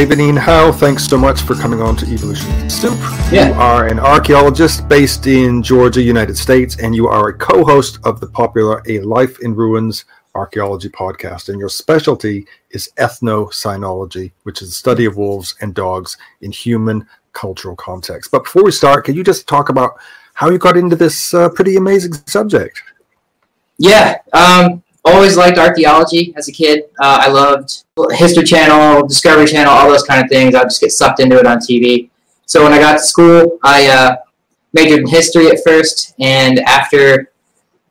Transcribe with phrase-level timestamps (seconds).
[0.00, 2.98] David Ian Howe, thanks so much for coming on to Evolution Soup.
[3.30, 3.48] Yeah.
[3.48, 7.98] You are an archaeologist based in Georgia, United States, and you are a co host
[8.04, 11.50] of the popular A Life in Ruins archaeology podcast.
[11.50, 17.06] And your specialty is ethnocynology, which is the study of wolves and dogs in human
[17.34, 18.30] cultural context.
[18.30, 20.00] But before we start, can you just talk about
[20.32, 22.82] how you got into this uh, pretty amazing subject?
[23.76, 26.84] Yeah, um, always liked archaeology as a kid.
[27.00, 30.54] Uh, I loved History Channel, Discovery Channel, all those kind of things.
[30.54, 32.10] I'd just get sucked into it on TV.
[32.46, 34.16] So when I got to school, I uh,
[34.72, 37.32] majored in history at first, and after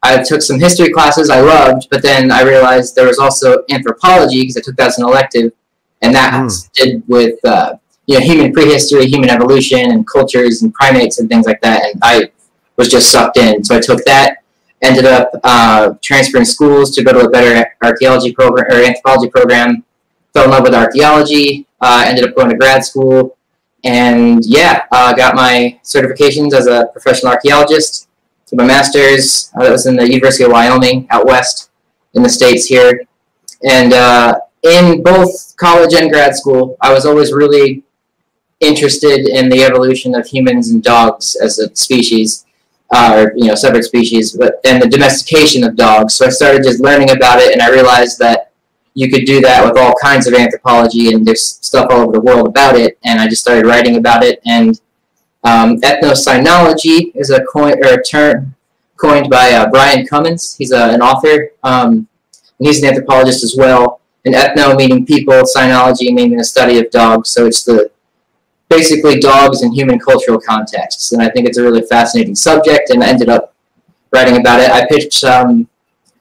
[0.03, 4.41] I took some history classes I loved, but then I realized there was also anthropology
[4.41, 5.52] because I took that as an elective,
[6.02, 6.72] and that Mm.
[6.73, 7.73] did with uh,
[8.05, 11.84] you know human prehistory, human evolution, and cultures and primates and things like that.
[11.86, 12.31] And I
[12.78, 14.38] was just sucked in, so I took that.
[14.81, 19.83] Ended up uh, transferring schools to go to a better archaeology program or anthropology program.
[20.33, 21.67] Fell in love with archaeology.
[21.81, 23.38] Uh, ended up going to grad school,
[23.83, 28.09] and yeah, uh, got my certifications as a professional archaeologist.
[28.45, 31.71] So my master's uh, that was in the University of Wyoming out west
[32.14, 33.02] in the states here,
[33.64, 37.83] and uh, in both college and grad school, I was always really
[38.59, 42.45] interested in the evolution of humans and dogs as a species,
[42.92, 46.16] or you know, separate species, but and the domestication of dogs.
[46.16, 48.52] So I started just learning about it, and I realized that
[48.95, 52.22] you could do that with all kinds of anthropology, and there's stuff all over the
[52.22, 52.98] world about it.
[53.06, 54.80] And I just started writing about it, and
[55.44, 58.56] um, ethnocynology is a coin or a term
[58.98, 60.56] coined by uh, Bryan Cummins.
[60.58, 62.08] He's uh, an author, um,
[62.60, 64.02] and he's an anthropologist as well.
[64.26, 67.30] And ethno meaning people, cynology meaning the study of dogs.
[67.30, 67.90] So it's the
[68.70, 71.12] basically dogs in human cultural contexts.
[71.12, 73.53] And I think it's a really fascinating subject, and I ended up
[74.11, 74.70] writing about it.
[74.72, 75.67] I pitched um,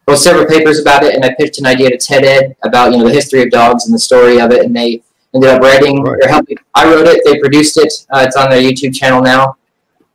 [0.07, 2.99] well several papers about it, and I pitched an idea to TED Ed about you
[2.99, 5.03] know the history of dogs and the story of it, and they
[5.35, 6.25] ended up writing Right.
[6.25, 6.57] or helping.
[6.75, 7.93] I wrote it, they produced it.
[8.11, 9.57] Uh, it's on their YouTube channel now.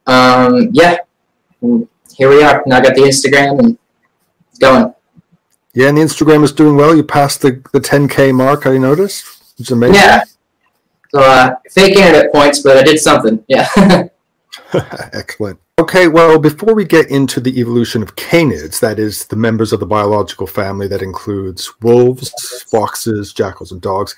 [0.08, 0.98] Um, yeah,
[1.62, 2.64] and here we are.
[2.66, 3.78] Now I got the Instagram and
[4.50, 4.94] it's going.
[5.76, 6.96] Yeah, and the Instagram is doing well.
[6.96, 9.26] You passed the, the 10K mark, I noticed.
[9.60, 9.96] It's amazing.
[9.96, 10.24] Yeah.
[11.14, 13.44] So uh, fake internet points, but I did something.
[13.48, 13.68] Yeah.
[15.14, 15.60] Excellent.
[15.80, 19.80] Okay, well, before we get into the evolution of canids, that is the members of
[19.80, 22.32] the biological family that includes wolves,
[22.70, 24.16] foxes, jackals, and dogs,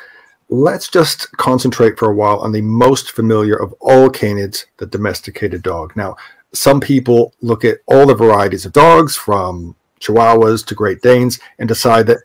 [0.49, 5.63] let's just concentrate for a while on the most familiar of all canids, the domesticated
[5.63, 5.95] dog.
[5.95, 6.15] Now,
[6.53, 11.67] some people look at all the varieties of dogs, from Chihuahuas to Great Danes, and
[11.67, 12.19] decide that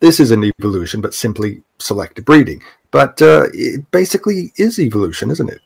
[0.00, 2.62] this is an evolution, but simply selective breeding.
[2.94, 5.60] But uh, it basically is evolution, isn't it?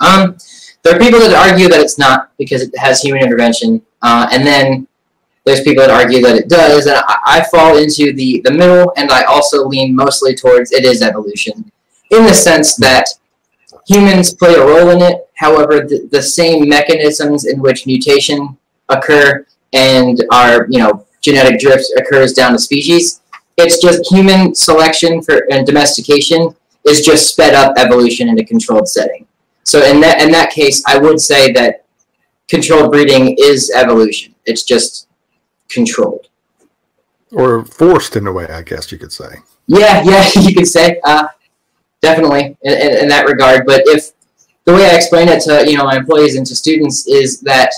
[0.00, 0.38] Um,
[0.82, 4.46] there are people that argue that it's not because it has human intervention, uh, and
[4.46, 4.88] then
[5.44, 6.86] there's people that argue that it does.
[6.86, 10.86] And I, I fall into the the middle, and I also lean mostly towards it
[10.86, 11.70] is evolution,
[12.12, 13.04] in the sense that
[13.86, 15.28] humans play a role in it.
[15.34, 18.56] However, the, the same mechanisms in which mutation
[18.88, 23.20] occur and our you know genetic drift occurs down to species.
[23.58, 26.54] It's just human selection for and domestication
[26.86, 29.26] is just sped up evolution in a controlled setting.
[29.64, 31.84] So in that in that case, I would say that
[32.48, 34.34] controlled breeding is evolution.
[34.46, 35.08] It's just
[35.68, 36.28] controlled.
[37.32, 39.36] Or forced in a way, I guess you could say.
[39.66, 41.28] Yeah, yeah, you could say uh,
[42.00, 43.66] definitely in, in, in that regard.
[43.66, 44.12] But if
[44.64, 47.72] the way I explain it to you know my employees and to students is that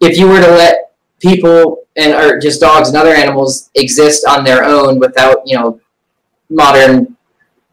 [0.00, 4.44] if you were to let people and or just dogs and other animals exist on
[4.44, 5.80] their own without you know
[6.48, 7.16] modern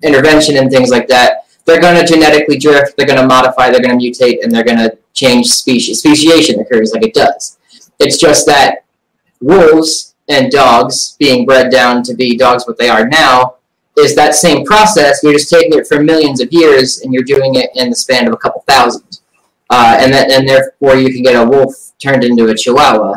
[0.03, 3.81] intervention and things like that, they're going to genetically drift, they're going to modify, they're
[3.81, 5.99] going to mutate, and they're going to change species.
[5.99, 7.57] Speciation occurs like it does.
[7.99, 8.83] It's just that
[9.39, 13.55] wolves and dogs being bred down to be dogs what they are now
[13.97, 15.23] is that same process.
[15.23, 18.27] You're just taking it for millions of years and you're doing it in the span
[18.27, 19.19] of a couple thousand.
[19.69, 23.15] Uh, and that, and therefore you can get a wolf turned into a chihuahua.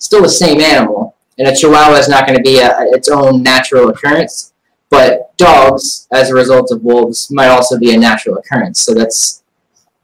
[0.00, 3.42] Still the same animal, and a chihuahua is not going to be a, its own
[3.42, 4.52] natural occurrence.
[4.90, 8.80] But dogs, as a result of wolves, might also be a natural occurrence.
[8.80, 9.44] So that's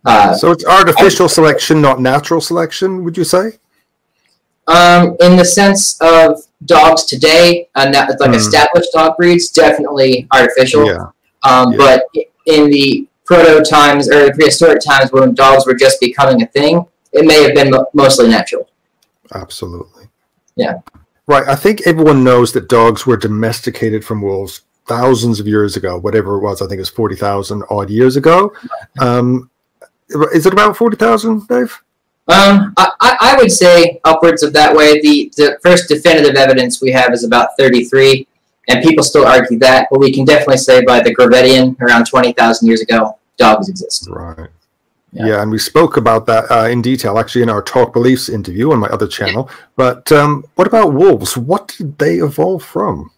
[0.05, 3.55] uh, So it's artificial selection, not natural selection, would you say?
[4.69, 8.35] Um, in the sense of dogs today, uh, na- like Hmm.
[8.35, 10.87] established dog breeds, definitely artificial.
[10.87, 11.07] Yeah.
[11.43, 11.79] Um, Yeah.
[11.79, 12.05] But
[12.47, 17.25] in the proto times or prehistoric times when dogs were just becoming a thing, it
[17.27, 18.69] may have been mo- mostly natural.
[19.35, 20.05] Absolutely.
[20.57, 20.81] Yeah.
[21.27, 21.47] Right.
[21.49, 26.37] I think everyone knows that dogs were domesticated from wolves thousands of years ago, whatever
[26.37, 26.63] it was.
[26.63, 28.53] I think it was 40,000 odd years ago.
[29.01, 29.51] Um,
[30.33, 31.83] is it about 40,000, Dave?
[32.29, 35.01] Um, I, I would say upwards of that way.
[35.01, 38.27] The the first definitive evidence we have is about 33,
[38.69, 42.67] and people still argue that, but we can definitely say by the Gravettian around 20,000
[42.67, 44.09] years ago, dogs exist.
[44.11, 44.49] Right.
[45.17, 45.27] Yeah.
[45.27, 45.43] yeah.
[45.43, 48.79] and we spoke about that uh, in detail actually in our Talk Beliefs interview on
[48.79, 49.51] my other channel.
[49.75, 51.37] But um, what about wolves?
[51.37, 53.11] What did they evolve from?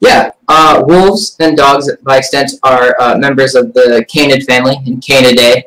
[0.00, 5.00] Yeah, uh, wolves and dogs, by extent, are uh, members of the canid family in
[5.00, 5.62] Canidae.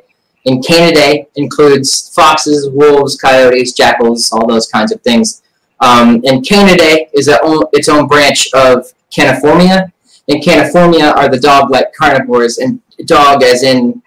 [0.46, 5.42] And Canidae includes foxes, wolves, coyotes, jackals, all those kinds of things.
[5.80, 9.92] Um, and Canidae is own, its own branch of Caniformia.
[10.30, 14.02] And Caniformia are the dog-like carnivores, and dog as in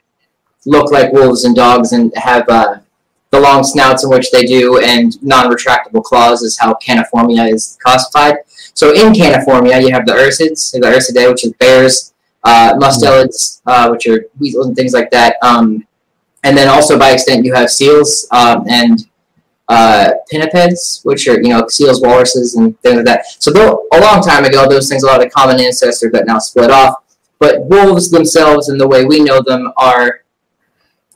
[0.66, 2.78] look like wolves and dogs and have uh,
[3.30, 8.38] the long snouts in which they do, and non-retractable claws is how Caniformia is classified.
[8.74, 12.12] So in Caniformia, you have the ursids, the ursidae, which is bears,
[12.42, 15.36] uh, mustelids, uh, which are weasels and things like that.
[15.42, 15.86] Um,
[16.42, 19.06] and then also by extent, you have seals um, and
[19.68, 23.24] uh, pinnipeds, which are you know seals, walruses, and things like that.
[23.38, 23.52] So
[23.92, 27.04] a long time ago, those things a common ancestor that now split off.
[27.38, 30.22] But wolves themselves, and the way we know them, are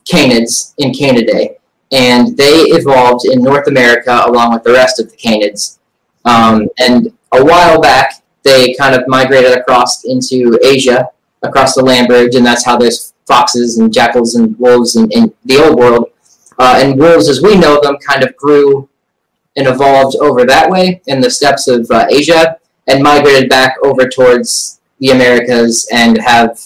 [0.09, 1.55] canids in Canidae,
[1.91, 5.79] and they evolved in North America along with the rest of the canids.
[6.25, 11.09] Um, and a while back, they kind of migrated across into Asia,
[11.43, 15.33] across the land bridge, and that's how there's foxes and jackals and wolves in, in
[15.45, 16.11] the old world.
[16.57, 18.87] Uh, and wolves, as we know them, kind of grew
[19.57, 22.57] and evolved over that way in the steppes of uh, Asia
[22.87, 26.59] and migrated back over towards the Americas and have,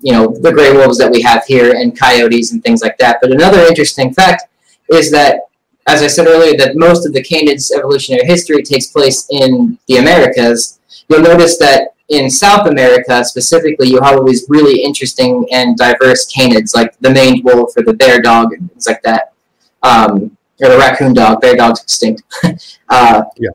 [0.00, 3.18] you know, the gray wolves that we have here and coyotes and things like that.
[3.20, 4.44] But another interesting fact
[4.88, 5.40] is that
[5.86, 9.96] as I said earlier, that most of the canids' evolutionary history takes place in the
[9.96, 15.76] Americas, you'll notice that in South America specifically, you have all these really interesting and
[15.76, 19.32] diverse canids, like the maned wolf or the bear dog and things like that,
[19.82, 21.40] um, or the raccoon dog.
[21.40, 22.22] Bear dog's extinct.
[22.88, 23.50] uh, yeah.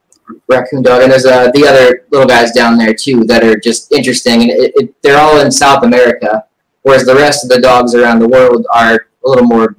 [0.48, 3.92] Raccoon dog, and there's uh, the other little guys down there too that are just
[3.92, 6.46] interesting, and it, it, they're all in South America,
[6.82, 9.76] whereas the rest of the dogs around the world are a little more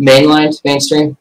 [0.00, 1.16] mainlined, mainstream.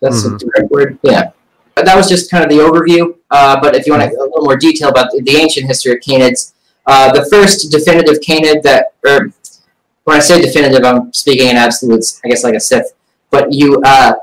[0.00, 0.36] That's mm-hmm.
[0.36, 0.98] the correct word.
[1.02, 1.30] Yeah.
[1.74, 3.16] But that was just kind of the overview.
[3.30, 5.98] Uh, but if you want a little more detail about the, the ancient history of
[5.98, 6.52] canids,
[6.86, 9.32] uh, the first definitive canid that, or
[10.04, 12.92] when I say definitive, I'm speaking in absolutes, I guess like a Sith.
[13.30, 14.14] But you, uh,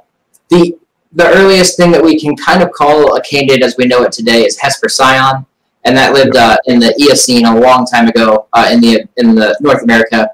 [0.50, 0.78] the
[1.14, 4.12] the earliest thing that we can kind of call a canid as we know it
[4.12, 5.46] today is Hesperocyon,
[5.84, 9.36] and that lived uh, in the Eocene a long time ago uh, in the in
[9.36, 10.30] the North America.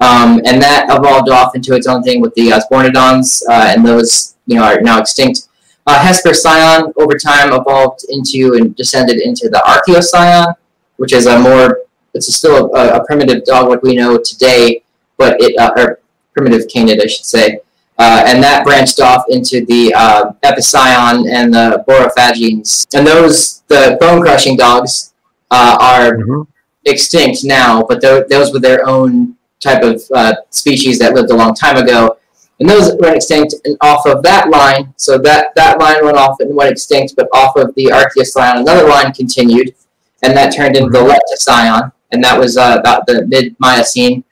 [0.00, 4.36] Um, and that evolved off into its own thing with the Osbornodons, uh, and those
[4.46, 5.48] you know are now extinct.
[5.86, 10.54] Uh, Hesperocyon over time evolved into and descended into the Archaeocyon,
[10.96, 11.80] which is a more
[12.12, 14.82] it's still a, a, primitive dog like we know today,
[15.16, 16.00] but it uh, or
[16.34, 17.60] primitive canid I should say,
[18.00, 23.98] uh, and that branched off into the uh, Epicyon and the Borophagines, and those the
[24.00, 25.12] bone crushing dogs
[25.50, 26.42] uh, are mm-hmm.
[26.86, 31.54] extinct now, but those were their own type of uh, species that lived a long
[31.54, 32.16] time ago.
[32.58, 36.40] And those went extinct and off of that line, so that, that line went off
[36.40, 39.74] and went extinct, but off of the Archaeocyon, another line continued,
[40.22, 44.20] and that turned into the Leptocyon, and that was uh, about the mid-Miocene.
[44.20, 44.29] Uh,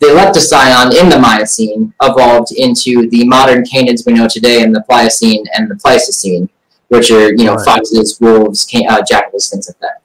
[0.00, 4.82] the Leptocyon in the Miocene evolved into the modern canids we know today in the
[4.82, 6.48] Pliocene and the Pleistocene,
[6.88, 7.64] which are, you know, right.
[7.64, 10.02] foxes, wolves, can- uh, jackals, things like that.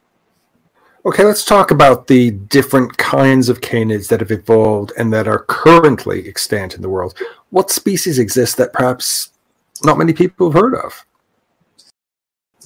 [1.05, 5.46] Okay, let's talk about the different kinds of canids that have evolved and that are
[5.48, 7.17] currently extant in the world.
[7.50, 9.29] What species exist that perhaps
[9.84, 11.05] not many people have heard of?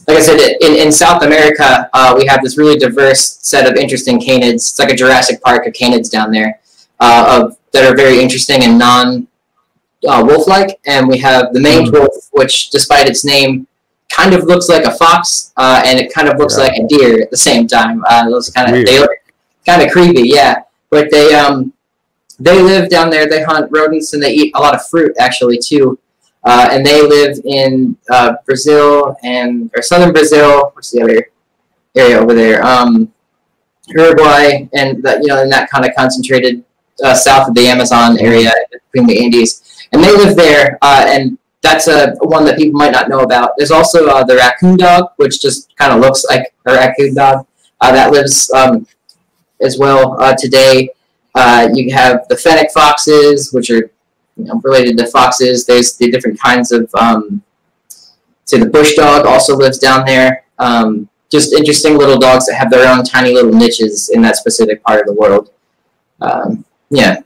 [0.08, 3.78] Like I said, in, in South America, uh, we have this really diverse set of
[3.78, 4.56] interesting canids.
[4.56, 6.60] It's like a Jurassic Park of canids down there
[7.04, 9.28] uh, of, that are very interesting and non
[10.08, 10.80] uh, wolf like.
[10.86, 12.00] And we have the maned mm.
[12.00, 13.68] wolf, which, despite its name,
[14.10, 16.64] kind of looks like a fox, uh, and it kind of looks yeah.
[16.64, 18.04] like a deer at the same time.
[18.08, 19.12] Uh, those kind of they look
[19.66, 20.62] kind of creepy, yeah.
[20.90, 21.74] But they um
[22.40, 23.28] they live down there.
[23.28, 26.00] They hunt rodents and they eat a lot of fruit actually too.
[26.46, 30.72] Uh, and they live in uh, Brazil and or southern Brazil.
[30.74, 31.32] What's the other
[31.96, 32.64] area over there?
[32.64, 33.14] Um,
[33.88, 36.64] Uruguay and that you know in that kind of concentrated
[37.04, 39.88] uh, south of the Amazon area between the Andes.
[39.92, 43.52] And they live there, uh, and that's a one that people might not know about.
[43.58, 47.46] There's also uh, the raccoon dog, which just kind of looks like a raccoon dog
[47.82, 48.86] uh, that lives um,
[49.62, 50.90] as well uh, today.
[51.36, 53.92] Uh, you have the fennec foxes, which are
[54.36, 55.66] you know, related to foxes.
[55.66, 57.44] There's the different kinds of, um,
[58.46, 60.46] say, the bush dog also lives down there.
[60.60, 64.84] Um, just interesting little dogs that have their own tiny little niches in that specific
[64.84, 65.50] part of the world.
[66.22, 67.18] Um, yeah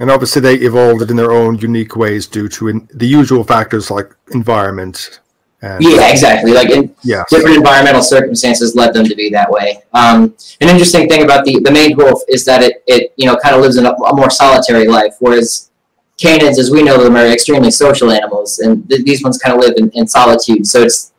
[0.00, 3.90] and obviously they evolved in their own unique ways due to in, the usual factors
[3.90, 5.20] like environment,
[5.62, 6.52] And, yeah, exactly.
[6.52, 7.28] Like in yes.
[7.28, 9.82] different environmental circumstances led them to be that way.
[9.92, 13.36] Um, an interesting thing about the, the maned wolf is that it, it you know
[13.36, 15.70] kind of lives in a, a, more solitary life, whereas
[16.16, 19.60] canids, as we know them, are extremely social animals, and th- these ones kind of
[19.60, 20.66] live in, in solitude.
[20.66, 21.12] So it's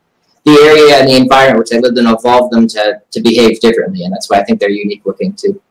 [0.43, 4.05] the area and the environment which they lived in evolved them to, to behave differently,
[4.05, 5.61] and that's why I think they're unique looking too.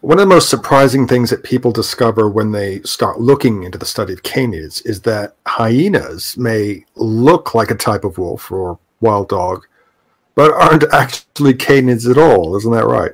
[0.00, 3.84] One of the most surprising things that people discover when they start looking into the
[3.84, 9.28] study of canids is that hyenas may look like a type of wolf or wild
[9.28, 9.66] dog,
[10.36, 12.56] but aren't actually canids at all.
[12.56, 13.10] Isn't that right?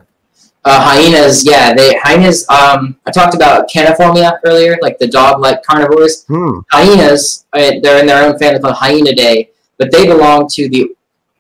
[0.67, 2.47] Uh, hyenas, yeah, they hyenas.
[2.51, 6.25] Um, I talked about caniformia earlier, like the dog-like carnivores.
[6.27, 6.61] Hmm.
[6.71, 9.49] Hyenas, uh, they're in their own family called Hyaenidae,
[9.79, 10.95] but they belong to the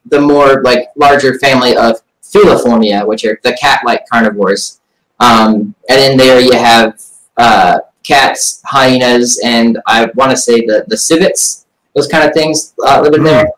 [0.06, 4.80] the more like larger family of Feliformia, which are the cat-like carnivores.
[5.20, 7.00] Um, and in there you have
[7.36, 12.74] uh, cats, hyenas, and I want to say the, the civets, those kind of things
[12.84, 13.24] uh, live in mm.
[13.24, 13.48] there.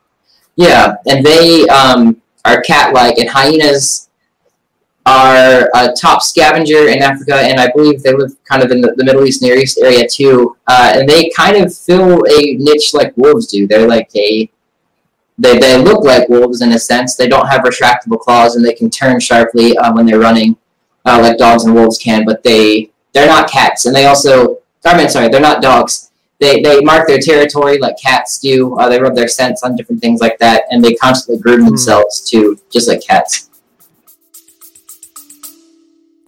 [0.57, 4.09] Yeah, and they um, are cat-like, and hyenas
[5.05, 8.93] are a top scavenger in Africa, and I believe they live kind of in the,
[8.97, 10.57] the Middle East, Near East area too.
[10.67, 13.67] Uh, and they kind of fill a niche like wolves do.
[13.67, 14.51] They're like a
[15.39, 17.15] they, they look like wolves in a sense.
[17.15, 20.57] They don't have retractable claws, and they can turn sharply uh, when they're running
[21.07, 24.97] uh, like dogs and wolves can, but they they're not cats, and they also I
[24.97, 26.11] mean sorry, they're not dogs.
[26.39, 28.77] They they mark their territory like cats do.
[28.77, 31.67] Uh, they rub their scents on different things like that, and they constantly groom mm.
[31.67, 33.49] themselves too, just like cats.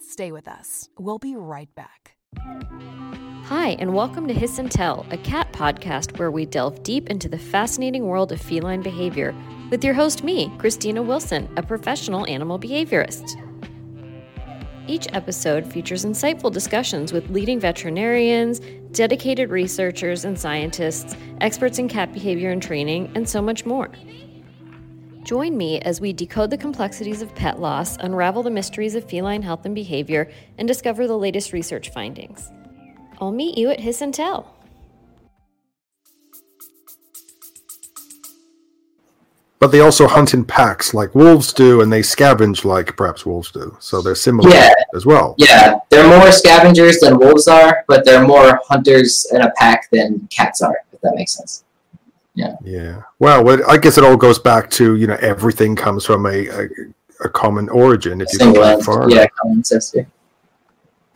[0.01, 0.89] Stay with us.
[0.99, 2.15] We'll be right back.
[3.45, 7.29] Hi, and welcome to Hiss and Tell, a cat podcast where we delve deep into
[7.29, 9.35] the fascinating world of feline behavior
[9.71, 13.48] with your host, me, Christina Wilson, a professional animal behaviorist.
[14.89, 18.61] Each episode features insightful discussions with leading veterinarians,
[18.93, 23.91] dedicated researchers and scientists, experts in cat behavior and training, and so much more.
[25.25, 29.43] Join me as we decode the complexities of pet loss, unravel the mysteries of feline
[29.43, 32.51] health and behavior, and discover the latest research findings.
[33.21, 34.58] I'll meet you at Hiss and Tell.
[39.61, 43.51] But they also hunt in packs like wolves do, and they scavenge like perhaps wolves
[43.51, 43.77] do.
[43.81, 44.73] So they're similar yeah.
[44.95, 45.35] as well.
[45.37, 50.29] Yeah, they're more scavengers than wolves are, but they're more hunters in a pack than
[50.31, 51.65] cats are, if that makes sense.
[52.35, 52.55] Yeah.
[52.63, 53.03] Yeah.
[53.19, 56.69] Well, I guess it all goes back to you know everything comes from a a,
[57.25, 58.21] a common origin.
[58.21, 59.11] If you go that far.
[59.11, 60.07] Yeah, common ancestor.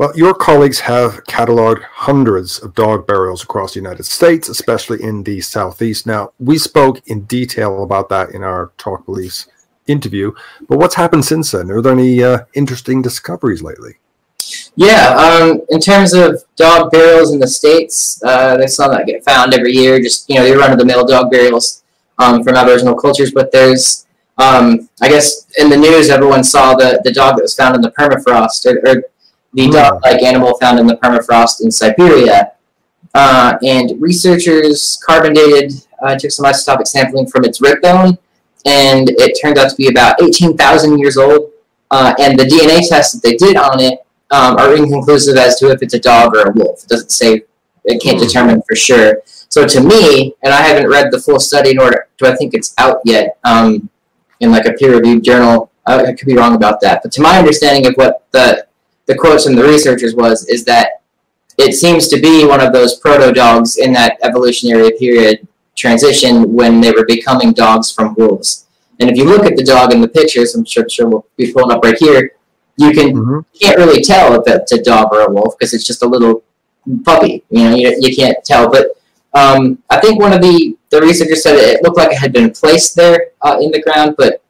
[0.03, 5.23] Well, your colleagues have cataloged hundreds of dog burials across the United States, especially in
[5.23, 6.09] the Southeast.
[6.09, 9.47] Now, we spoke in detail about that in our Talk Beliefs
[9.87, 10.33] interview,
[10.69, 11.71] but what's happened since then?
[11.71, 13.93] Are there any uh, interesting discoveries lately?
[14.75, 19.25] Yeah, um, in terms of dog burials in the States, uh, there's some that get
[19.25, 21.85] found every year, just, you know, the run of the mill dog burials
[22.19, 24.05] um, from Aboriginal cultures, but there's
[24.39, 27.83] um, I guess in the news, everyone saw the, the dog that was found in
[27.83, 29.05] the permafrost, or, or
[29.55, 29.73] the hmm.
[29.73, 32.53] dog-like animal found in the permafrost in Siberia.
[33.15, 38.17] Uh, and researchers carbon dated, uh, took some isotopic sampling from its rib bone,
[38.65, 41.51] and it turned out to be about 18,000 years old.
[41.91, 43.99] Uh, and the DNA tests that they did on it
[44.31, 46.83] um, are inconclusive as to if it's a dog or a wolf.
[46.85, 47.43] It doesn't say,
[47.85, 48.27] it can't mm.
[48.27, 49.21] determine for sure.
[49.27, 52.73] So to me, and I haven't read the full study, nor do I think it's
[52.79, 53.91] out yet um,
[54.41, 55.71] in like a peer-reviewed journal.
[55.85, 58.67] I, I could be wrong about that, but to my understanding of what the
[59.07, 61.03] the quotes from the researchers was is that
[61.59, 66.81] it seems to be one of those proto dogs in that evolutionary period transition when
[66.81, 68.67] they were becoming dogs from wolves.
[69.01, 71.53] And if you look at the dog in the pictures, I'm sure, sure we'll be
[71.53, 72.37] pulling up right here,
[72.77, 73.41] you can mm-hmm.
[73.59, 76.43] can't really tell if it's a dog or a wolf because it's just a little
[77.05, 77.45] puppy.
[77.51, 78.71] You know, you, you can't tell.
[78.71, 78.89] But
[79.35, 82.51] um, I think one of the the researchers said it looked like it had been
[82.51, 84.43] placed there uh, in the ground, but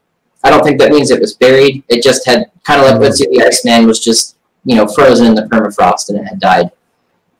[0.45, 1.85] I don't think that means it was buried.
[1.89, 5.27] It just had kind of like let's say the Iceman was just you know frozen
[5.27, 6.71] in the permafrost and it had died.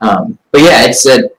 [0.01, 1.31] Um, but yeah, it's a,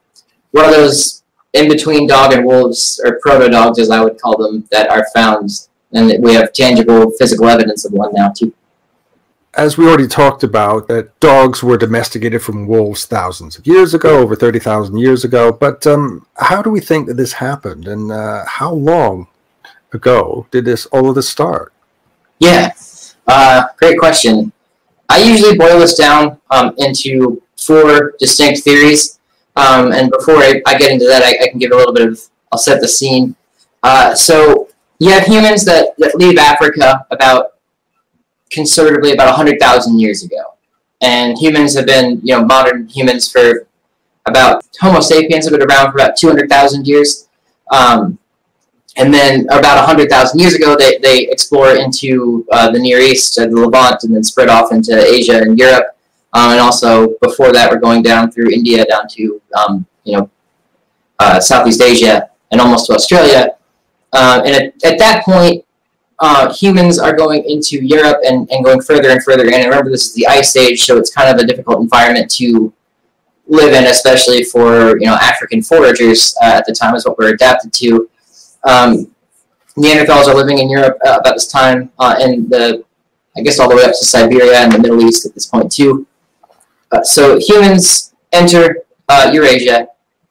[0.52, 1.24] one of those
[1.54, 5.06] in between dog and wolves or proto dogs, as I would call them, that are
[5.14, 8.54] found, and we have tangible physical evidence of one now too.
[9.56, 14.20] As we already talked about, that dogs were domesticated from wolves thousands of years ago,
[14.20, 15.52] over thirty thousand years ago.
[15.52, 19.28] But um, how do we think that this happened, and uh, how long
[19.92, 21.72] ago did this all of this start?
[22.40, 22.72] Yeah,
[23.28, 24.53] uh, great question.
[25.14, 29.20] I usually boil this down um, into four distinct theories.
[29.56, 32.08] Um, and before I, I, get into that, I, I, can give a little bit
[32.08, 32.20] of,
[32.52, 33.36] I'll set the scene.
[33.84, 37.54] Uh, so you have humans that, that leave Africa about,
[38.50, 40.56] conservatively, about 100,000 years ago.
[41.02, 43.68] And humans have been, you know, modern humans for
[44.26, 47.28] about, Homo sapiens have been around for about 200,000 years.
[47.70, 48.18] Um,
[48.98, 53.48] and then about 100,000 years ago, they, they explore into uh, the Near East, uh,
[53.48, 55.98] the Levant, and then spread off into Asia and Europe.
[56.34, 60.30] Uh, and also, before that, we're going down through India down to, um, you know,
[61.20, 63.56] uh, Southeast Asia and almost to Australia.
[64.12, 65.66] Uh, and at, at that point,
[66.20, 69.56] uh, humans are going into Europe and, and going further and further in.
[69.56, 72.72] And remember, this is the Ice Age, so it's kind of a difficult environment to
[73.48, 77.74] live in, especially for you know African foragers at the time, is what we're adapted
[77.74, 78.10] to.
[78.64, 79.14] Um,
[79.78, 82.84] Neanderthals are living in Europe uh, about this time, uh, and the
[83.36, 85.72] I guess all the way up to Siberia and the Middle East at this point
[85.72, 86.06] too.
[86.92, 89.88] Uh, so humans enter uh, Eurasia,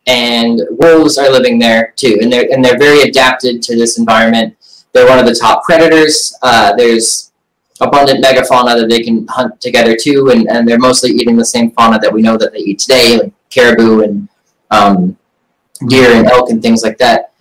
[0.07, 4.57] and wolves are living there too, and they're and they're very adapted to this environment.
[4.93, 6.37] They're one of the top predators.
[6.43, 7.33] Uh, there's
[7.81, 11.73] abundant megafauna that they can hunt together too, and, and they're mostly eating the same
[11.73, 14.29] fauna that we know that they eat today, like caribou and
[14.71, 15.17] um,
[15.89, 17.32] deer and elk and things like that.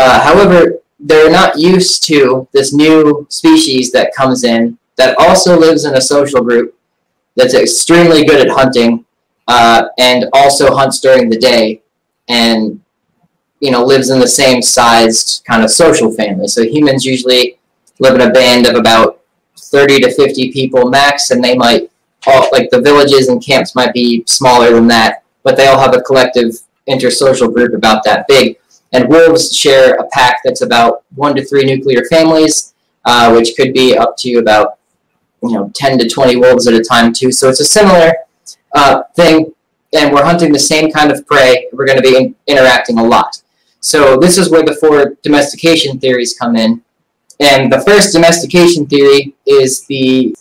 [0.00, 5.84] Uh, however, they're not used to this new species that comes in that also lives
[5.84, 6.74] in a social group
[7.36, 9.04] that's extremely good at hunting
[9.46, 11.82] uh, and also hunts during the day
[12.28, 12.80] and
[13.60, 16.48] you know lives in the same sized kind of social family.
[16.48, 17.58] So humans usually
[17.98, 19.20] live in a band of about
[19.58, 21.90] 30 to 50 people max, and they might
[22.26, 25.94] all like the villages and camps might be smaller than that, but they all have
[25.94, 26.54] a collective
[26.88, 28.56] intersocial group about that big.
[28.92, 33.72] And wolves share a pack that's about one to three nuclear families, uh, which could
[33.72, 34.78] be up to about
[35.42, 37.32] you know 10 to 20 wolves at a time too.
[37.32, 38.12] So it's a similar
[38.74, 39.52] uh, thing,
[39.92, 41.68] and we're hunting the same kind of prey.
[41.72, 43.42] We're going to be in interacting a lot.
[43.80, 46.82] So this is where the four domestication theories come in.
[47.40, 50.34] And the first domestication theory is the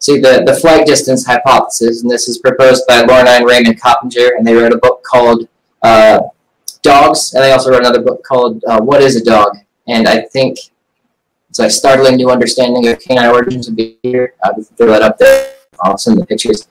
[0.00, 4.36] see the, the flight distance hypothesis, and this is proposed by Lorna and Raymond Coppinger,
[4.36, 5.48] and they wrote a book called
[5.82, 6.20] uh,
[6.86, 9.50] Dogs, and they also wrote another book called uh, What is a Dog?
[9.88, 10.58] And I think
[11.50, 14.34] it's a startling new understanding of canine origins of behavior.
[14.44, 15.54] I will throw that up there.
[15.82, 16.68] I'll send the pictures.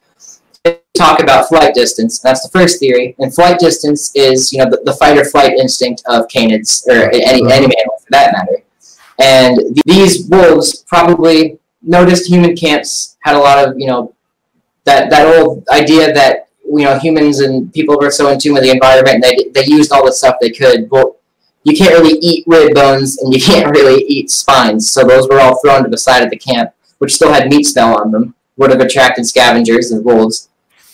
[0.64, 2.20] They talk about flight distance.
[2.20, 3.16] That's the first theory.
[3.20, 7.10] And flight distance is, you know, the, the fight or flight instinct of canids, or
[7.12, 8.64] any, any animal for that matter.
[9.20, 14.16] And th- these wolves probably noticed human camps had a lot of, you know,
[14.86, 18.64] that, that old idea that, you know, humans and people were so in tune with
[18.64, 20.90] the environment and they, they used all the stuff they could.
[20.90, 21.18] Well,
[21.64, 24.92] you can't really eat rib bones and you can't really eat spines.
[24.92, 27.64] So those were all thrown to the side of the camp, which still had meat
[27.64, 30.50] smell on them, would have attracted scavengers and wolves.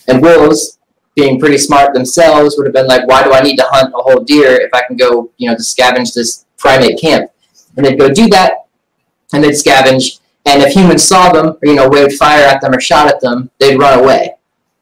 [0.07, 0.79] And wolves,
[1.15, 4.01] being pretty smart themselves, would have been like, why do I need to hunt a
[4.01, 7.31] whole deer if I can go, you know, to scavenge this primate camp?
[7.75, 8.65] and they'd go do that,
[9.33, 10.19] and they'd scavenge.
[10.45, 13.21] And if humans saw them, or you know, waved fire at them or shot at
[13.21, 14.35] them, they'd run away.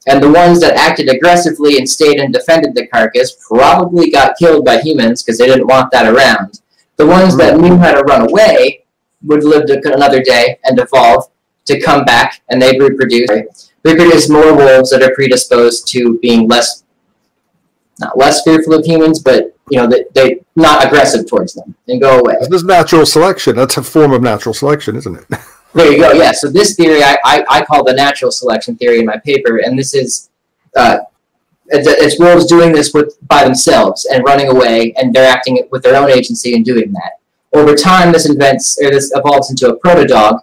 [0.10, 4.66] And the ones that acted aggressively and stayed and defended the carcass probably got killed
[4.66, 6.62] by humans because they didn't want that around.
[6.96, 8.86] The ones that knew how to run away
[9.24, 11.26] would live another day and evolve
[11.66, 13.72] to come back, and they'd reproduce.
[13.84, 16.84] Reproduce more wolves that are predisposed to being less,
[18.00, 22.02] not less fearful of humans, but you know, they, they not aggressive towards them and
[22.02, 22.36] go away.
[22.42, 23.56] This is natural selection.
[23.56, 25.40] That's a form of natural selection, isn't it?
[25.74, 26.12] There you go.
[26.14, 26.32] Yeah.
[26.32, 29.78] So this theory, I, I, I call the natural selection theory in my paper, and
[29.78, 30.30] this is
[30.76, 31.00] uh,
[31.68, 35.96] it's, wolves doing this with by themselves and running away, and they're acting with their
[35.96, 37.20] own agency and doing that.
[37.54, 40.42] Over time, this invents or this evolves into a proto dog,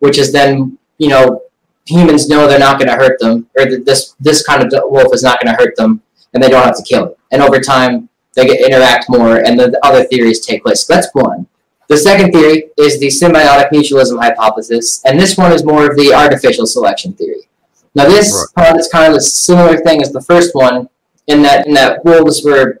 [0.00, 1.42] which is then you know
[1.86, 5.22] humans know they're not going to hurt them, or this this kind of wolf is
[5.22, 6.02] not going to hurt them,
[6.34, 7.18] and they don't have to kill it.
[7.32, 10.86] And over time, they get interact more, and the, the other theories take place.
[10.86, 11.46] So that's one.
[11.88, 16.12] The second theory is the symbiotic mutualism hypothesis, and this one is more of the
[16.12, 17.48] artificial selection theory.
[17.94, 18.64] Now, this Right.
[18.64, 20.88] part is kind of a similar thing as the first one,
[21.28, 22.80] in that in that wolves were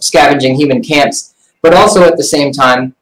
[0.00, 2.94] scavenging human camps, but also at the same time,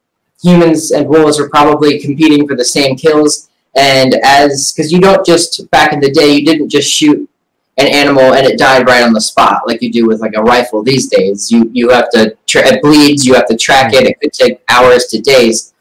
[0.42, 3.48] humans and wolves were probably competing for the same kills.
[3.76, 7.28] And as because you don't just back in the day, you didn't just shoot
[7.78, 10.42] an animal and it died right on the spot like you do with like a
[10.42, 11.50] rifle these days.
[11.50, 14.06] You you have to it bleeds, you have to track it.
[14.06, 15.72] It could take hours to days,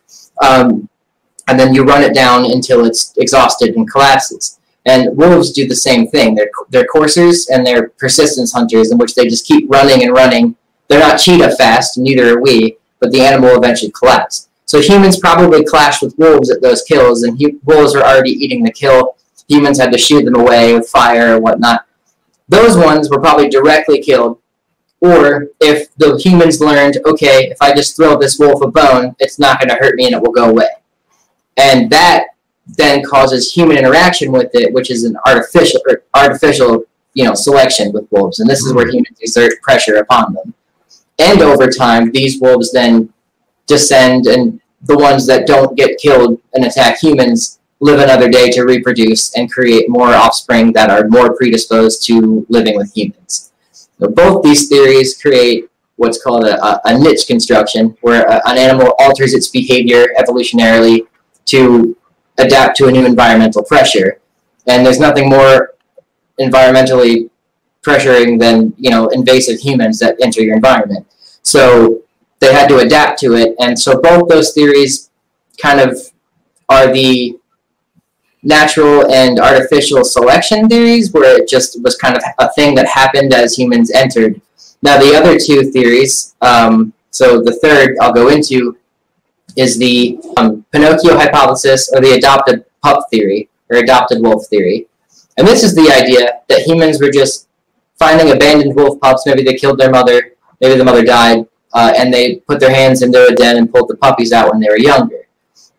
[0.41, 0.87] um,
[1.47, 4.59] and then you run it down until it's exhausted and collapses.
[4.85, 6.33] And wolves do the same thing.
[6.33, 10.55] They're they're coursers and they're persistence hunters, in which they just keep running and running.
[10.87, 14.49] They're not cheetah fast, neither are we, but the animal eventually collapse.
[14.65, 18.63] So humans probably clashed with wolves at those kills, and hu- wolves are already eating
[18.63, 19.17] the kill.
[19.51, 21.85] Humans had to shoot them away with fire or whatnot.
[22.47, 24.39] Those ones were probably directly killed.
[25.01, 29.39] Or if the humans learned, okay, if I just throw this wolf a bone, it's
[29.39, 30.69] not going to hurt me and it will go away.
[31.57, 32.27] And that
[32.65, 37.91] then causes human interaction with it, which is an artificial or artificial, you know, selection
[37.91, 38.39] with wolves.
[38.39, 38.97] And this is where mm-hmm.
[38.97, 40.53] humans exert pressure upon them.
[41.19, 43.11] And over time, these wolves then
[43.67, 48.63] descend, and the ones that don't get killed and attack humans live another day to
[48.63, 53.51] reproduce and create more offspring that are more predisposed to living with humans.
[53.99, 58.93] So both these theories create what's called a, a niche construction, where a, an animal
[58.99, 61.07] alters its behavior evolutionarily
[61.45, 61.97] to
[62.37, 64.21] adapt to a new environmental pressure.
[64.67, 65.73] And there's nothing more
[66.39, 67.29] environmentally
[67.83, 71.07] pressuring than you know invasive humans that enter your environment.
[71.41, 72.03] So
[72.39, 75.09] they had to adapt to it, and so both those theories
[75.61, 75.99] kind of
[76.69, 77.37] are the
[78.43, 83.33] natural and artificial selection theories, where it just was kind of a thing that happened
[83.33, 84.41] as humans entered.
[84.81, 88.77] Now the other two theories, um, so the third I'll go into,
[89.55, 94.87] is the um, Pinocchio hypothesis or the adopted pup theory or adopted wolf theory.
[95.37, 97.47] And this is the idea that humans were just
[97.99, 99.25] finding abandoned wolf pups.
[99.25, 103.01] Maybe they killed their mother, maybe the mother died, uh, and they put their hands
[103.01, 105.27] into a den and pulled the puppies out when they were younger.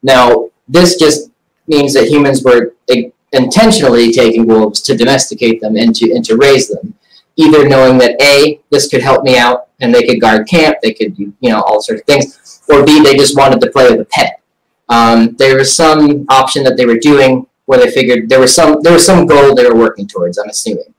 [0.03, 1.32] Now, this just
[1.73, 2.75] means that humans were
[3.33, 6.95] intentionally taking wolves to domesticate them and to, and to raise them,
[7.37, 10.93] either knowing that A, this could help me out and they could guard camp, they
[10.93, 14.01] could you know, all sorts of things, or B, they just wanted to play with
[14.01, 14.41] a pet.
[14.89, 18.83] Um, there was some option that they were doing where they figured there was some
[18.83, 20.37] there was some goal they were working towards.
[20.37, 20.93] I'm assuming,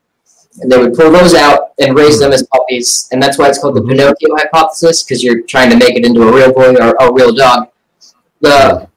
[0.62, 3.60] and they would pull those out and raise them as puppies, and that's why it's
[3.60, 6.96] called the Pinocchio hypothesis because you're trying to make it into a real boy or
[7.00, 7.70] a real dog.
[8.42, 8.88] The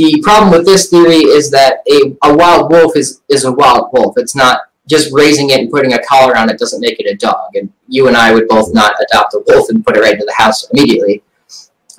[0.00, 3.90] the problem with this theory is that a, a wild wolf is, is a wild
[3.92, 4.14] wolf.
[4.16, 7.16] It's not just raising it and putting a collar on it doesn't make it a
[7.16, 7.54] dog.
[7.54, 10.24] And you and I would both not adopt a wolf and put it right into
[10.24, 11.22] the house immediately.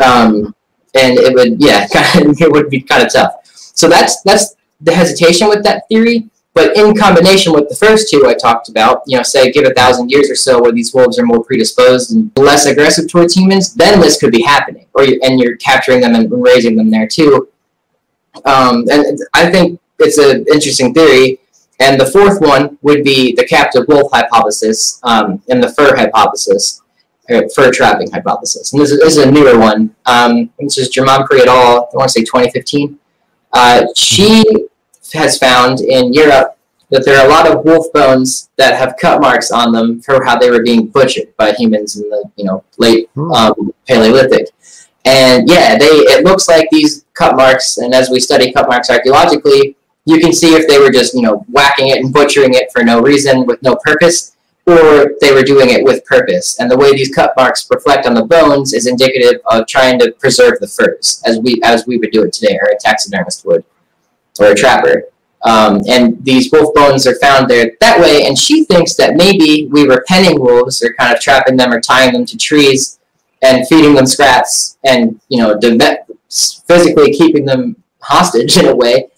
[0.04, 0.56] Um,
[0.96, 3.36] and it would, yeah, it would be kind of tough.
[3.46, 6.28] So that's that's the hesitation with that theory.
[6.54, 9.74] But in combination with the first two I talked about, you know, say give a
[9.74, 13.74] thousand years or so where these wolves are more predisposed and less aggressive towards humans,
[13.74, 17.08] then this could be happening, or you, and you're capturing them and raising them there
[17.08, 17.48] too.
[18.46, 21.40] Um, and I think it's an interesting theory.
[21.80, 26.82] And the fourth one would be the captive wolf hypothesis um, and the fur hypothesis
[27.56, 28.74] fur trapping hypothesis.
[28.74, 29.96] And this is, this is a newer one.
[30.06, 31.90] Um, this is Germonpré et al.
[31.94, 33.00] I want to say 2015.
[33.54, 34.44] Uh, she
[35.14, 36.58] has found in Europe
[36.90, 40.24] that there are a lot of wolf bones that have cut marks on them for
[40.24, 43.32] how they were being butchered by humans in the you know late hmm.
[43.32, 44.48] um, Paleolithic.
[45.06, 47.78] And yeah, they it looks like these cut marks.
[47.78, 51.22] And as we study cut marks archaeologically, you can see if they were just you
[51.22, 54.36] know whacking it and butchering it for no reason with no purpose,
[54.68, 56.60] or they were doing it with purpose.
[56.60, 60.12] And the way these cut marks reflect on the bones is indicative of trying to
[60.20, 63.64] preserve the furs, as we as we would do it today, or a taxidermist would,
[64.40, 65.06] or a trapper.
[65.44, 68.28] Um, and these wolf bones are found there that way.
[68.28, 71.82] And she thinks that maybe we were penning wolves, or kind of trapping them or
[71.82, 73.00] tying them to trees
[73.42, 75.60] and feeding them scraps, and you know,
[76.30, 79.10] physically keeping them hostage in a way.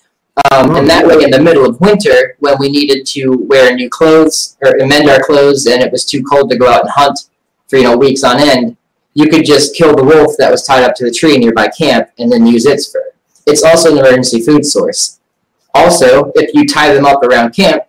[0.52, 3.90] Um, and that way, in the middle of winter, when we needed to wear new
[3.90, 7.20] clothes or mend our clothes, and it was too cold to go out and hunt
[7.68, 8.76] for you know weeks on end,
[9.14, 12.10] you could just kill the wolf that was tied up to the tree nearby camp
[12.18, 13.12] and then use its fur.
[13.46, 15.20] It's also an emergency food source.
[15.74, 17.84] Also, if you tie them up around camp,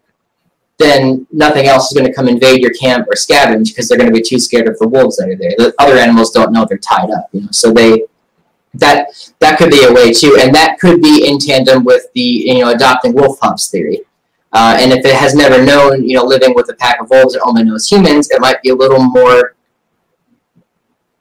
[0.78, 4.12] then nothing else is going to come invade your camp or scavenge because they're going
[4.12, 5.52] to be too scared of the wolves that are there.
[5.56, 8.04] The other animals don't know they're tied up, you know, so they
[8.74, 9.08] that
[9.38, 12.60] that could be a way too, and that could be in tandem with the you
[12.60, 14.00] know adopting wolf pups theory.
[14.52, 17.34] Uh, and if it has never known, you know, living with a pack of wolves,
[17.34, 19.56] it only knows humans, it might be a little more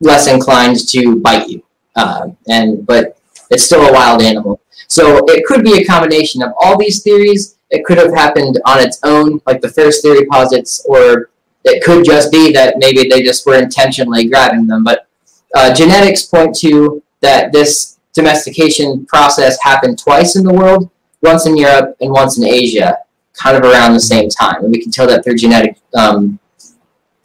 [0.02, 1.64] less inclined to bite you.
[1.96, 3.18] Uh, and but
[3.50, 4.62] it's still a wild animal.
[4.88, 7.58] So it could be a combination of all these theories.
[7.74, 11.32] It could have happened on its own, like the first theory posits, or
[11.66, 14.84] it could just be that maybe they just were intentionally grabbing them.
[14.84, 15.08] But
[15.56, 20.92] uh, genetics point to that this domestication process happened twice in the world,
[21.24, 23.00] once in Europe and once in Asia,
[23.34, 24.64] kind of around the same time.
[24.64, 26.40] And we can tell that through genetic, um,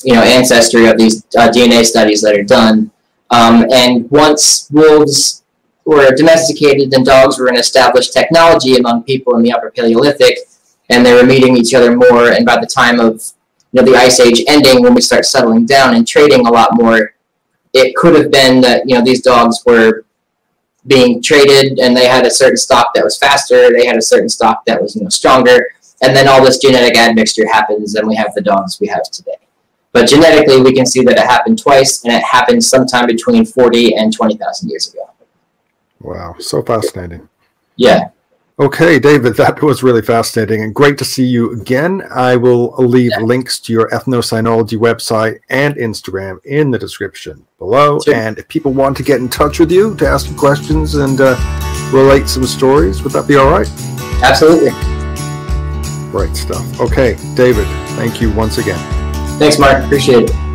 [0.03, 2.91] you know, ancestry of these uh, DNA studies that are done.
[3.31, 5.45] Um, and once wolves
[5.88, 10.38] were domesticated and dogs were an established technology among people in the Upper Paleolithic,
[10.90, 12.33] and they were meeting each other more.
[12.33, 13.24] And by the time of
[13.72, 16.70] you know the Ice Age ending, when we start settling down and trading a lot
[16.74, 17.14] more,
[17.72, 20.05] it could have been that you know these dogs were
[20.87, 24.29] being traded and they had a certain stock that was faster, they had a certain
[24.29, 25.68] stock that was you know stronger,
[26.03, 29.38] and then all this genetic admixture happens and we have the dogs we have today.
[29.92, 33.96] But genetically, we can see that it happened twice, and it happened sometime between 40
[33.96, 35.11] and 20,000 years ago.
[36.01, 37.29] Wow, so fascinating.
[37.77, 38.11] Yeah.
[38.61, 42.03] Okay, David, that was really fascinating and great to see you again.
[42.11, 43.21] I will leave yeah.
[43.21, 48.01] links to your ethnocynology website and Instagram in the description below.
[48.01, 48.15] Sure.
[48.15, 51.21] And if people want to get in touch with you to ask you questions and
[51.21, 51.37] uh,
[51.93, 53.69] relate some stories, would that be all right?
[54.25, 54.71] Absolutely.
[56.11, 56.81] Great stuff.
[56.81, 58.79] Okay, David, thank you once again.
[59.39, 59.85] Thanks, Mark.
[59.85, 60.48] Appreciate it.